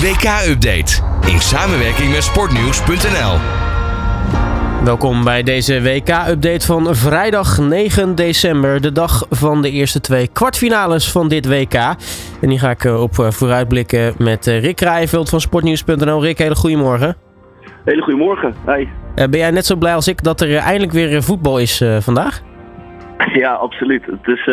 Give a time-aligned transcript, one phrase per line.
[0.00, 1.02] WK-update
[1.32, 3.36] in samenwerking met sportnieuws.nl.
[4.84, 11.12] Welkom bij deze WK-update van vrijdag 9 december, de dag van de eerste twee kwartfinales
[11.12, 11.74] van dit WK.
[12.40, 16.22] En die ga ik eh, op eh, vooruitblikken met eh, Rick Rijveld van sportnieuws.nl.
[16.22, 17.16] Rick, hele goedemorgen.
[17.84, 18.54] Hele goedemorgen.
[18.66, 18.86] Hi.
[19.14, 22.40] ben jij net zo blij als ik dat er eindelijk weer voetbal is vandaag?
[23.32, 24.06] Ja, absoluut.
[24.06, 24.44] Het is,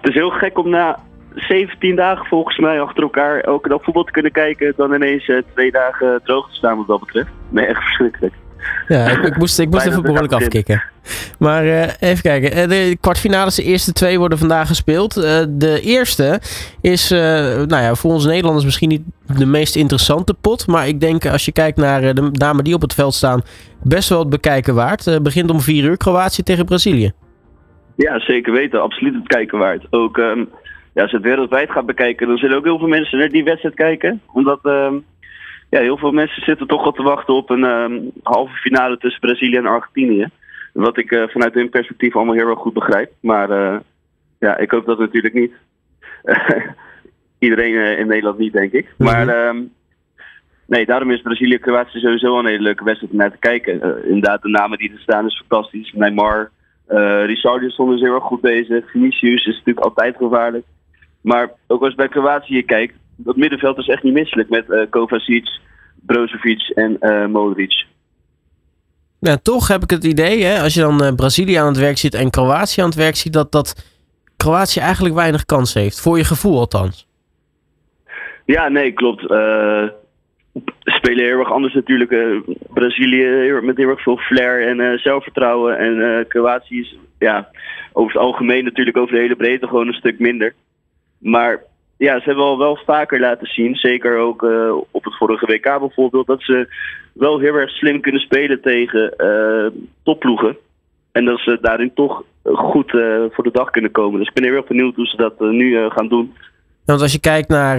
[0.00, 0.98] het is heel gek om na
[1.34, 5.42] 17 dagen volgens mij achter elkaar elke dag voetbal te kunnen kijken, dan ineens uh,
[5.54, 7.30] twee dagen droog te staan wat dat betreft.
[7.48, 8.34] Nee, echt verschrikkelijk.
[8.88, 10.82] Ja, ik, ik moest, ik moest even behoorlijk afkicken.
[11.38, 12.52] Maar uh, even kijken.
[12.52, 15.16] Eh, de kwartfinales, de eerste twee worden vandaag gespeeld.
[15.16, 16.40] Uh, de eerste
[16.80, 19.02] is, nou ja, voor ons Nederlanders misschien niet
[19.38, 20.66] de meest interessante pot.
[20.66, 23.42] Maar ik denk als je kijkt naar de namen die op het veld staan,
[23.82, 25.18] best wel het bekijken waard.
[25.22, 27.12] begint om vier uur Kroatië tegen Brazilië.
[27.96, 28.82] Ja, zeker weten.
[28.82, 29.86] Absoluut het kijken waard.
[29.90, 30.48] Ook um,
[30.92, 33.44] ja, als je het wereldwijd gaat bekijken, dan zullen ook heel veel mensen naar die
[33.44, 34.20] wedstrijd kijken.
[34.32, 34.92] Omdat uh,
[35.70, 39.20] ja, heel veel mensen zitten toch al te wachten op een uh, halve finale tussen
[39.20, 40.28] Brazilië en Argentinië.
[40.72, 43.12] Wat ik uh, vanuit hun perspectief allemaal heel erg goed begrijp.
[43.20, 43.78] Maar eh,
[44.38, 45.52] ja, ik hoop dat natuurlijk niet.
[47.38, 48.94] Iedereen in Nederland niet, denk ik.
[48.96, 49.10] Mhm.
[49.10, 49.62] Maar ehm,
[50.66, 54.04] nee, daarom is Brazilië-Kroatië sowieso een hele leuke wedstrijd om naar te kijken.
[54.04, 55.92] inderdaad, de namen die er staan is fantastisch.
[55.92, 56.50] Neymar,
[56.88, 58.90] uh, Richarlison is heel erg goed bezig.
[58.90, 60.64] Vinicius is natuurlijk altijd gevaarlijk.
[61.22, 64.80] Maar ook als je bij Kroatië kijkt, dat middenveld is echt niet misselijk met uh,
[64.90, 65.48] Kovacic,
[66.06, 67.84] Brozovic en uh, Modric.
[69.20, 71.98] Nou, toch heb ik het idee, hè, als je dan uh, Brazilië aan het werk
[71.98, 73.86] ziet en Kroatië aan het werk ziet, dat, dat
[74.36, 76.00] Kroatië eigenlijk weinig kans heeft.
[76.00, 77.06] Voor je gevoel althans.
[78.44, 79.22] Ja, nee, klopt.
[79.22, 79.84] Uh,
[80.80, 82.42] spelen heel erg anders natuurlijk.
[82.74, 85.78] Brazilië met heel erg veel flair en zelfvertrouwen.
[85.78, 87.48] En Kroatië is ja,
[87.92, 90.54] over het algemeen natuurlijk over de hele breedte gewoon een stuk minder.
[91.22, 91.62] Maar
[91.96, 95.78] ja, ze hebben al wel vaker laten zien, zeker ook uh, op het vorige WK
[95.78, 96.74] bijvoorbeeld, dat ze
[97.12, 100.56] wel heel erg slim kunnen spelen tegen uh, topploegen.
[101.12, 104.18] En dat ze daarin toch goed uh, voor de dag kunnen komen.
[104.18, 106.34] Dus ik ben heel erg benieuwd hoe ze dat nu gaan doen.
[106.84, 107.78] want als je kijkt naar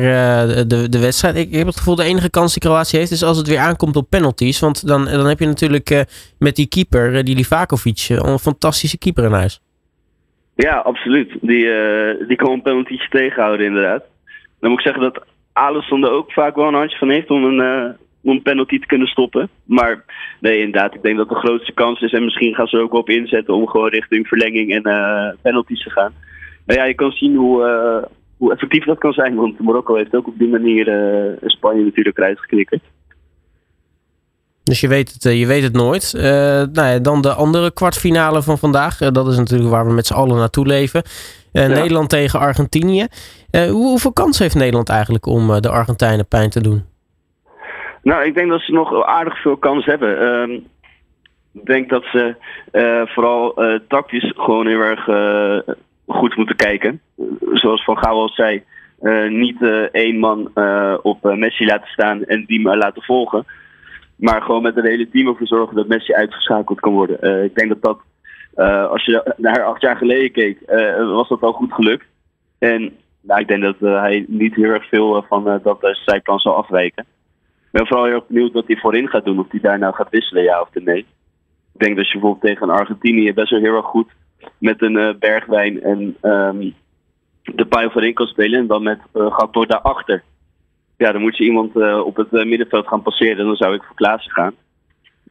[0.67, 3.37] de, de wedstrijd, ik, heb het gevoel de enige kans die Kroatië heeft is als
[3.37, 4.59] het weer aankomt op penalties.
[4.59, 6.05] Want dan, dan heb je natuurlijk
[6.39, 9.61] met die keeper, die Livakovic, een fantastische keeper in huis.
[10.55, 11.37] Ja, absoluut.
[11.41, 14.03] Die, uh, die kan een penalty tegenhouden, inderdaad.
[14.59, 17.43] Dan moet ik zeggen dat Alisson er ook vaak wel een handje van heeft om
[17.43, 17.89] een, uh,
[18.23, 19.49] om een penalty te kunnen stoppen.
[19.65, 20.05] Maar
[20.39, 22.11] nee, inderdaad, ik denk dat de grootste kans is.
[22.11, 25.83] En misschien gaan ze er ook op inzetten om gewoon richting verlenging en uh, penalties
[25.83, 26.13] te gaan.
[26.65, 29.35] Maar ja, je kan zien hoe, hoe effectief dat kan zijn.
[29.35, 30.85] Want Marokko heeft ook op die manier
[31.45, 32.81] Spanje natuurlijk eruit geknikkerd.
[34.73, 36.13] Dus je weet het, eh, je weet het nooit.
[36.15, 36.23] Uh,
[36.77, 39.01] nou ja, dan de andere kwartfinale van vandaag.
[39.01, 41.03] Uh, dat is natuurlijk waar we met z'n allen naartoe leven.
[41.53, 41.67] Uh, ja.
[41.67, 43.07] Nederland tegen Argentinië.
[43.51, 46.83] Hoe, hoeveel kans heeft Nederland eigenlijk om de Argentijnen pijn te doen?
[48.03, 50.19] Nou, ik denk dat ze nog aardig veel kans hebben.
[50.19, 50.51] Ehm,
[51.53, 52.35] ik denk dat ze
[53.05, 53.55] vooral
[53.87, 55.03] tactisch gewoon heel erg
[56.07, 57.01] goed moeten kijken.
[57.51, 58.63] Zoals Van Gaal al zei,
[59.29, 59.57] niet
[59.91, 60.51] één man
[61.01, 63.45] op Messi laten staan en die maar laten volgen.
[64.23, 67.17] Maar gewoon met een hele team ervoor zorgen dat Messi uitgeschakeld kan worden.
[67.21, 67.99] Uh, ik denk dat dat,
[68.55, 72.05] uh, als je naar acht jaar geleden keek, uh, was dat al goed gelukt.
[72.59, 77.03] En nou, ik denk dat hij niet heel erg veel van dat zijplan zal afwijken.
[77.03, 79.39] Ik ben vooral heel erg benieuwd wat hij voorin gaat doen.
[79.39, 81.05] Of hij daar nou gaat wisselen, ja of nee.
[81.73, 84.11] Ik denk dat je bijvoorbeeld tegen Argentinië best wel heel erg goed
[84.57, 86.73] met een bergwijn en um,
[87.41, 88.59] de paai voorin kan spelen.
[88.59, 90.23] En dan met uh, Gatto daarachter
[90.97, 93.37] ja, dan moet je iemand uh, op het uh, middenveld gaan passeren.
[93.37, 94.53] En dan zou ik voor Klaassen gaan.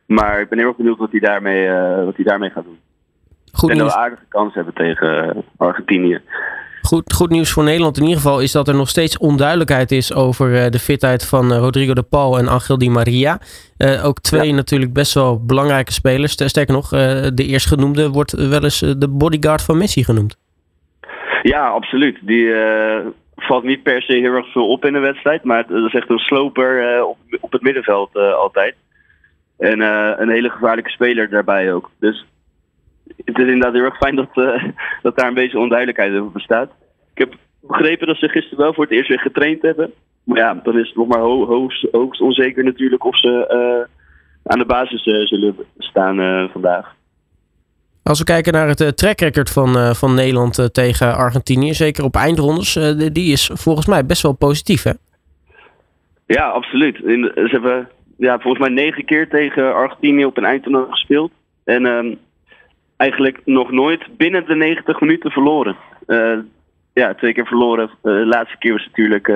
[0.07, 2.79] Maar ik ben heel erg benieuwd wat hij daarmee, uh, wat hij daarmee gaat doen.
[3.53, 6.21] Goed en dat we aardige kans hebben tegen Argentinië.
[6.83, 10.15] Goed, goed nieuws voor Nederland in ieder geval is dat er nog steeds onduidelijkheid is
[10.15, 13.39] over de fitheid van Rodrigo de Paul en Angel Di Maria.
[14.03, 16.33] ook twee natuurlijk best wel belangrijke spelers.
[16.33, 16.89] Sterker nog,
[17.35, 20.37] de eerstgenoemde wordt wel eens de bodyguard van Messi genoemd.
[21.43, 22.19] Ja, absoluut.
[22.21, 22.47] Die,
[23.43, 25.45] valt niet per se heel erg veel op in de wedstrijd.
[25.45, 27.05] Maar het is echt een sloper uh,
[27.41, 28.75] op, het middenveld uh, altijd.
[29.59, 31.91] En uh, een hele gevaarlijke speler daarbij ook.
[31.99, 32.27] Dus
[33.25, 34.35] het is inderdaad heel erg fijn dat,
[35.03, 36.71] dat daar een beetje onduidelijkheid over bestaat.
[37.15, 39.93] Ik heb begrepen dat ze gisteren wel voor het eerst weer getraind hebben.
[40.25, 43.89] Maar ja, dan is het nog maar ho hoogst, hoogst onzeker natuurlijk of ze
[44.45, 46.95] aan de basis zullen staan vandaag.
[48.05, 51.75] Als we kijken naar het uh, track record van, uh, van Nederland uh, tegen Argentinië,
[51.75, 52.73] zeker op eindrondes,
[53.13, 54.93] die is volgens mij best wel positief, hè?
[56.27, 56.97] Ja, absoluut.
[57.05, 61.33] In, ze hebben ja, volgens mij negen keer tegen Argentinië op een eindtoernooi gespeeld.
[61.65, 62.19] En um,
[62.97, 65.77] eigenlijk nog nooit binnen de 90 minuten verloren.
[66.93, 67.91] ja, twee keer verloren.
[68.03, 69.27] de laatste keer was natuurlijk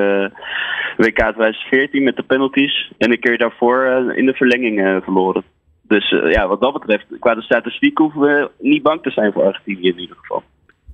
[0.97, 2.93] WK 2014 met de penalties.
[2.99, 5.45] En een keer daarvoor in de verlenging verloren.
[5.89, 9.45] Dus ja, wat dat betreft, qua de statistiek hoeven we niet bang te zijn voor
[9.45, 10.43] Argentinië in ieder geval.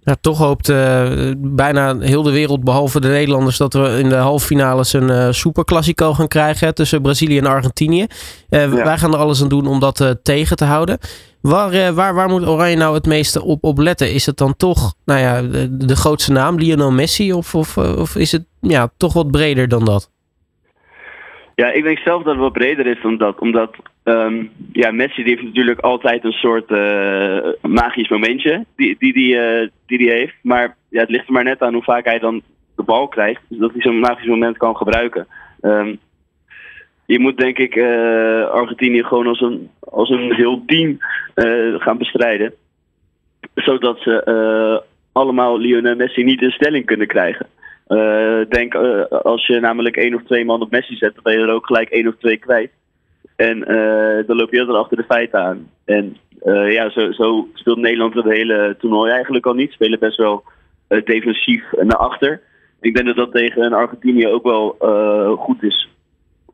[0.05, 4.15] Ja, toch hoopt uh, bijna heel de wereld, behalve de Nederlanders, dat we in de
[4.15, 8.06] halve finales een uh, superclassico gaan krijgen tussen Brazilië en Argentinië.
[8.50, 10.99] Uh, Wij gaan er alles aan doen om dat tegen te houden.
[11.41, 14.12] Waar, waar, waar moet Oranje nou het meeste op, op letten?
[14.12, 17.33] Is het dan toch nou ja, de, de grootste naam, Lionel Messi?
[17.33, 20.11] Of, of, of is het ja, toch wat breder dan dat?
[21.62, 23.38] Ja, ik denk zelf dat het wat breder is dan dat.
[23.38, 29.35] Omdat um, ja, Messi heeft natuurlijk altijd een soort uh, magisch momentje die, die, die,
[29.35, 30.35] uh, die die heeft.
[30.43, 32.43] Maar ja, het ligt er maar net aan hoe vaak hij dan
[32.76, 33.41] de bal krijgt.
[33.49, 35.26] Dus dat hij zo'n magisch moment kan gebruiken.
[35.61, 35.99] Um,
[37.06, 40.97] je moet denk ik uh, Argentinië gewoon als een, als een heel team
[41.79, 42.55] gaan bestrijden.
[43.55, 44.82] Zodat ze
[45.12, 47.47] allemaal Lionel Messi niet in stelling kunnen krijgen.
[47.93, 51.33] Uh, denk, uh, als je namelijk één of twee man op Messi zet, dan ben
[51.33, 52.71] je er ook gelijk één of twee kwijt.
[53.37, 55.71] En uh, dan loop je er achter de feiten aan.
[55.85, 56.17] En
[56.69, 59.73] ja, zo, zo, speelt Nederland het hele toernooi eigenlijk al niet.
[59.73, 60.44] Spelen best wel
[61.05, 62.41] defensief naar achter.
[62.81, 64.77] Ik denk dat dat tegen een Argentinië ook wel
[65.39, 65.89] goed is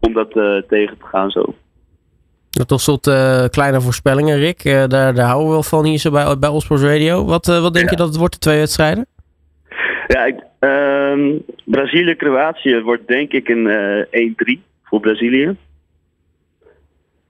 [0.01, 0.31] om dat
[0.69, 1.55] tegen te gaan zo.
[2.67, 3.03] Tot slot
[3.51, 4.65] kleine voorspellingen, Rick.
[4.65, 7.25] daar, daar houden we wel van hier zo bij, bij Osports Radio.
[7.25, 9.07] Wat, wat denk je dat het wordt, de twee wedstrijden?
[10.07, 10.48] Ja, ik,
[11.19, 13.67] uh, Brazilië-Kroatië wordt denk ik een
[14.11, 15.57] uh, 1-3 voor Brazilië.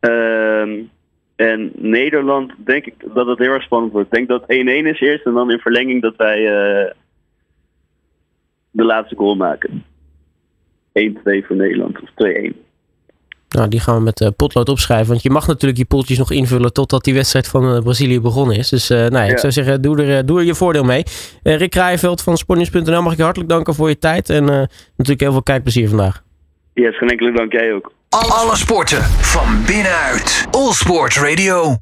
[0.00, 0.87] Uh,
[1.37, 4.06] en Nederland denk ik dat het heel erg spannend wordt.
[4.06, 6.90] Ik denk dat 1-1 is eerst en dan in verlenging dat wij uh,
[8.70, 9.85] de laatste goal maken.
[10.99, 12.68] 1-2 voor Nederland of 2-1.
[13.59, 15.09] Nou, die gaan we met uh, potlood opschrijven.
[15.09, 18.57] Want je mag natuurlijk je poeltjes nog invullen totdat die wedstrijd van uh, Brazilië begonnen
[18.57, 18.69] is.
[18.69, 19.31] Dus uh, nou, ja.
[19.31, 21.03] ik zou zeggen, doe er, doe er je voordeel mee.
[21.43, 24.31] Rick Kraaienveld van Sportnieuws.nl mag ik je hartelijk danken voor je tijd.
[24.31, 26.23] En natuurlijk heel veel kijkplezier vandaag.
[26.75, 27.93] Yes, geen enkele dank jij ook.
[28.09, 30.47] Alle sporten van binnenuit.
[30.51, 31.77] All Sport Radio.